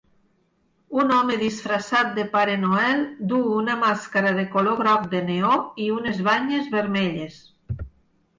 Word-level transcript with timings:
Un 1.01 1.11
home 1.17 1.35
disfressat 1.41 2.09
de 2.15 2.25
Pare 2.31 2.55
Noel 2.61 3.03
duu 3.33 3.51
una 3.59 3.75
màscara 3.83 4.33
de 4.39 4.47
color 4.57 4.81
groc 4.81 5.07
de 5.13 5.21
neó 5.29 5.53
i 5.85 5.91
unes 5.99 6.25
banyes 6.31 6.73
vermelles. 6.79 7.39